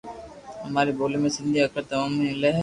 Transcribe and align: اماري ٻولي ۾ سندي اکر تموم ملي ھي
اماري 0.65 0.91
ٻولي 0.97 1.17
۾ 1.23 1.27
سندي 1.35 1.59
اکر 1.65 1.83
تموم 1.89 2.11
ملي 2.19 2.49
ھي 2.55 2.59